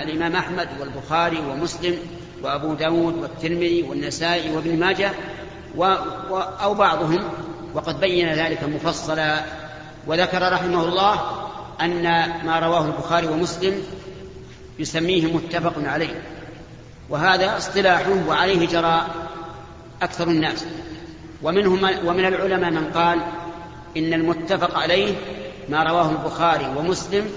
الإمام 0.00 0.36
أحمد 0.36 0.68
والبخاري 0.80 1.38
ومسلم 1.38 1.98
وأبو 2.42 2.74
داود 2.74 3.14
والترمذي 3.14 3.82
والنسائي 3.82 4.56
وابن 4.56 4.78
ماجه 4.78 5.10
و 5.76 5.84
و 6.30 6.36
أو 6.36 6.74
بعضهم 6.74 7.24
وقد 7.74 8.00
بين 8.00 8.32
ذلك 8.32 8.64
مفصلا. 8.64 9.44
وذكر 10.06 10.52
رحمه 10.52 10.84
الله 10.84 11.20
أن 11.80 12.02
ما 12.46 12.58
رواه 12.58 12.86
البخاري 12.86 13.26
ومسلم 13.26 13.82
يسميه 14.78 15.26
متفق 15.26 15.74
عليه 15.78 16.22
وهذا 17.10 17.56
اصطلاحه 17.56 18.28
وعليه 18.28 18.66
جرى 18.66 19.06
أكثر 20.02 20.28
الناس. 20.28 20.64
ومنهم 21.42 21.90
ومن 22.04 22.24
العلماء 22.24 22.70
من 22.70 22.90
قال 22.94 23.20
إن 23.96 24.12
المتفق 24.12 24.78
عليه 24.78 25.14
ما 25.68 25.82
رواه 25.82 26.10
البخاري 26.10 26.66
ومسلم 26.76 27.30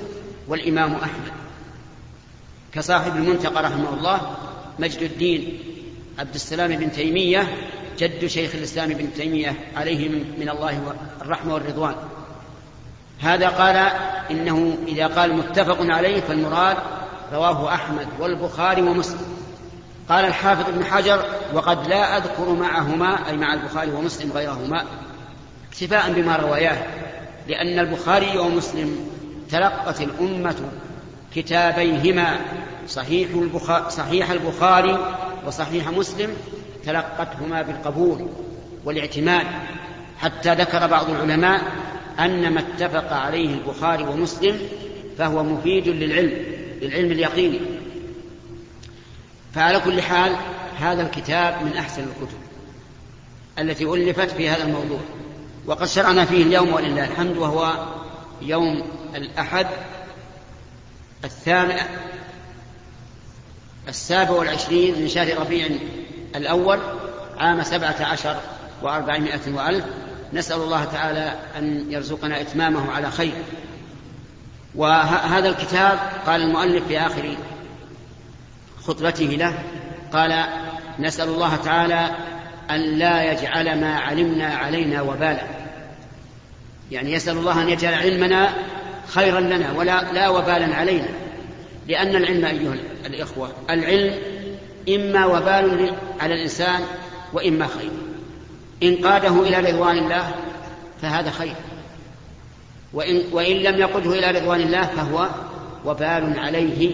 والإمام 0.48 0.94
أحمد. 0.96 1.32
كصاحب 2.74 3.16
المنتقى 3.16 3.64
رحمه 3.64 3.94
الله 3.94 4.36
مجد 4.80 5.02
الدين 5.02 5.60
عبد 6.20 6.36
السلام 6.36 6.76
بن 6.76 6.92
تيمية 6.92 7.48
جد 8.02 8.26
شيخ 8.26 8.56
الإسلام 8.56 8.92
ابن 8.92 9.14
تيمية 9.14 9.56
عليه 9.76 10.10
من 10.10 10.50
الله 10.50 10.94
الرحمة 11.22 11.54
والرضوان. 11.54 11.96
هذا 13.20 13.48
قال 13.48 13.76
إنه 14.32 14.78
إذا 14.88 15.08
قال 15.08 15.34
متفق 15.34 15.78
عليه 15.80 16.22
فالمراد 16.22 16.78
رواه 17.34 17.74
أحمد 17.74 18.08
والبخاري 18.20 18.82
ومسلم. 18.82 19.26
قال 20.10 20.26
الحافظ 20.26 20.70
ابن 20.70 20.86
حجر 20.86 21.26
وقد 21.54 21.88
لا 21.88 22.18
أذكر 22.18 22.50
معهما 22.50 23.30
أي 23.30 23.38
مع 23.38 23.54
البخاري 23.54 23.92
ومسلم 23.92 24.32
غيرهما 24.32 24.86
اكتفاء 25.70 26.12
بما 26.14 26.36
رواياه 26.36 26.86
لأن 27.48 27.80
البخاري 27.80 28.38
ومسلم 28.38 29.10
تلقت 29.50 30.02
الأمة 30.02 30.56
كتابيهما. 31.36 32.40
صحيح 32.88 33.30
البخاري, 33.36 33.90
صحيح 33.90 34.32
البخاري 34.32 35.16
وصحيح 35.46 35.90
مسلم 35.90 36.30
تلقتهما 36.86 37.62
بالقبول 37.62 38.28
والاعتماد 38.86 39.46
حتى 40.20 40.54
ذكر 40.56 40.88
بعض 40.88 41.10
العلماء 41.10 41.62
أن 42.20 42.54
ما 42.54 42.60
اتفق 42.60 43.14
عليه 43.14 43.54
البخاري 43.54 44.04
ومسلم 44.04 44.60
فهو 45.18 45.44
مفيد 45.44 45.88
للعلم 45.88 46.46
للعلم 46.82 47.12
اليقيني. 47.12 47.60
فعلى 49.54 49.80
كل 49.80 50.02
حال 50.02 50.36
هذا 50.80 51.02
الكتاب 51.02 51.64
من 51.64 51.78
أحسن 51.78 52.02
الكتب 52.02 52.38
التي 53.60 53.84
ألفت 53.84 54.32
في 54.32 54.50
هذا 54.50 54.64
الموضوع 54.64 55.00
وقد 55.66 55.88
شرعنا 55.88 56.26
فيه 56.26 56.44
اليوم 56.44 56.74
ولله 56.74 57.06
الحمد 57.06 57.38
وهو 57.38 57.86
يوم 58.42 58.82
الأحد 59.16 59.68
الثامن 61.24 61.76
السابع 63.92 64.32
والعشرين 64.32 65.02
من 65.02 65.08
شهر 65.08 65.38
ربيع 65.38 65.68
الأول 66.36 66.80
عام 67.38 67.64
سبعة 67.64 67.96
عشر 68.00 68.36
وأربعمائة 68.82 69.54
وألف. 69.54 69.86
نسأل 70.34 70.58
الله 70.58 70.84
تعالى 70.84 71.34
أن 71.58 71.86
يرزقنا 71.90 72.42
إتمامه 72.42 72.92
على 72.92 73.12
خير. 73.12 73.34
وهذا 74.76 75.50
الكتاب 75.50 76.00
قال 76.26 76.42
المؤلف 76.42 76.88
في 76.88 77.00
آخر 77.00 77.38
خطبته 78.84 79.26
له 79.26 79.54
قال 80.14 80.46
نسأل 81.00 81.30
الله 81.30 81.56
تعالى 81.56 82.10
أن 82.70 82.80
لا 82.80 83.32
يجعل 83.32 83.82
ما 83.82 84.00
علمنا 84.00 84.46
علينا 84.46 85.02
وبالا. 85.02 85.44
يعني 86.92 87.14
يسأل 87.14 87.38
الله 87.38 87.62
أن 87.62 87.70
يجعل 87.70 87.94
علمنا 87.94 88.54
خيرا 89.08 89.40
لنا 89.40 89.72
ولا 89.72 90.14
لا 90.14 90.30
وبالا 90.30 90.76
علينا. 90.76 91.08
لأن 91.92 92.16
العلم 92.16 92.46
أيها 92.46 92.76
الإخوة 93.06 93.50
العلم 93.70 94.16
إما 94.90 95.26
وبال 95.26 95.96
على 96.20 96.34
الإنسان 96.34 96.82
وإما 97.34 97.68
خير. 97.68 97.92
إن 98.84 99.08
قاده 99.08 99.42
إلى 99.42 99.72
رضوان 99.72 99.98
الله 99.98 100.32
فهذا 101.02 101.32
خير. 101.32 101.56
وإن, 102.94 103.22
وإن 103.32 103.56
لم 103.56 103.80
يقده 103.80 104.14
إلى 104.20 104.40
رضوان 104.40 104.62
الله 104.62 104.82
فهو 104.86 105.30
وبال 105.86 106.40
عليه 106.40 106.92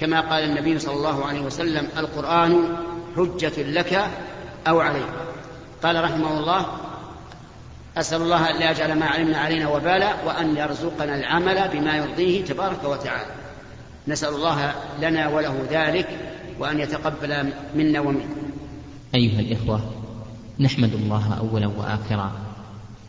كما 0.00 0.20
قال 0.20 0.44
النبي 0.44 0.78
صلى 0.78 0.94
الله 0.94 1.24
عليه 1.24 1.40
وسلم 1.40 1.88
القرآن 1.98 2.76
حجة 3.16 3.62
لك 3.62 4.08
أو 4.68 4.80
عليك. 4.80 5.08
قال 5.82 6.04
رحمه 6.04 6.38
الله 6.38 6.66
أسأل 7.96 8.22
الله 8.22 8.50
أن 8.50 8.56
لا 8.56 8.70
يجعل 8.70 8.98
ما 8.98 9.06
علمنا 9.06 9.38
علينا 9.38 9.68
وبالا 9.68 10.24
وأن 10.26 10.56
يرزقنا 10.56 11.14
العمل 11.14 11.68
بما 11.72 11.96
يرضيه 11.96 12.44
تبارك 12.44 12.84
وتعالى. 12.84 13.37
نسأل 14.08 14.34
الله 14.34 14.74
لنا 15.02 15.28
وله 15.28 15.54
ذلك 15.70 16.08
وأن 16.58 16.80
يتقبل 16.80 17.52
منا 17.76 18.00
ومنه. 18.00 18.28
أيها 19.14 19.40
الإخوة 19.40 19.80
نحمد 20.60 20.94
الله 20.94 21.34
أولا 21.34 21.66
وآخرا 21.66 22.32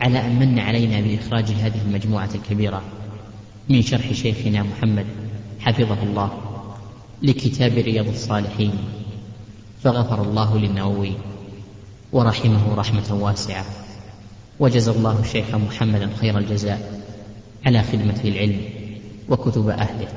على 0.01 0.25
أن 0.25 0.39
من 0.39 0.59
علينا 0.59 1.01
بإخراج 1.01 1.45
هذه 1.51 1.81
المجموعة 1.87 2.29
الكبيرة 2.35 2.81
من 3.69 3.81
شرح 3.81 4.13
شيخنا 4.13 4.63
محمد 4.63 5.05
حفظه 5.59 6.03
الله 6.03 6.31
لكتاب 7.21 7.71
رياض 7.71 8.07
الصالحين 8.07 8.73
فغفر 9.83 10.21
الله 10.21 10.57
للنووي 10.57 11.13
ورحمه 12.11 12.75
رحمة 12.75 13.15
واسعة 13.23 13.65
وجزى 14.59 14.91
الله 14.91 15.19
الشيخ 15.19 15.55
محمدا 15.55 16.09
خير 16.21 16.37
الجزاء 16.37 17.01
على 17.65 17.83
خدمته 17.83 18.29
العلم 18.29 18.61
وكتب 19.29 19.69
أهله. 19.69 20.07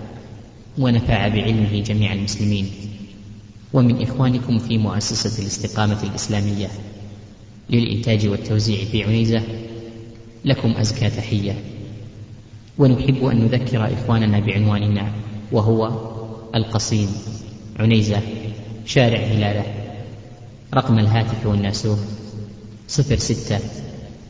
ونفع 0.78 1.28
بعلمه 1.28 1.82
جميع 1.82 2.12
المسلمين. 2.12 2.70
ومن 3.72 4.02
إخوانكم 4.02 4.58
في 4.58 4.78
مؤسسة 4.78 5.42
الاستقامة 5.42 6.02
الإسلامية 6.02 6.68
للإنتاج 7.70 8.26
والتوزيع 8.26 8.84
في 8.84 9.04
عنيزة 9.04 9.42
لكم 10.44 10.70
أزكى 10.70 11.10
تحية. 11.10 11.54
ونحب 12.78 13.24
أن 13.24 13.44
نذكر 13.44 13.92
إخواننا 13.92 14.40
بعنواننا 14.40 15.12
وهو 15.52 16.12
القصيم 16.54 17.08
عنيزة 17.78 18.20
شارع 18.86 19.18
هلالة 19.18 19.64
رقم 20.74 20.98
الهاتف 20.98 21.46
والناسوه 21.46 21.98
صفر 22.88 23.16
ستة 23.16 23.58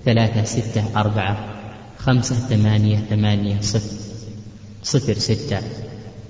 ثلاثة 0.04 0.44
ستة 0.44 1.00
أربعة 1.00 1.54
خمسة 1.98 2.34
ثمانية 2.34 2.96
ثمانية 3.10 3.60
صفر 3.60 3.96
صفر 4.82 5.14
ستة. 5.14 5.60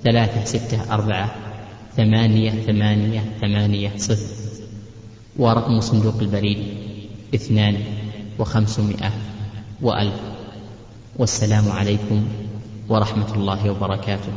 ثلاثة 0.04 0.44
ستة 0.44 0.94
أربعة 0.94 1.34
ثمانية 1.96 2.50
ثمانية 2.50 3.20
ثمانية 3.40 3.90
صفر. 3.96 4.32
ورقم 5.36 5.80
صندوق 5.80 6.18
البريد 6.20 6.58
اثنان 7.34 7.76
وخمسمائة 8.38 9.12
وألف. 9.82 10.20
والسلام 11.18 11.70
عليكم 11.72 12.28
ورحمة 12.88 13.34
الله 13.34 13.70
وبركاته. 13.70 14.32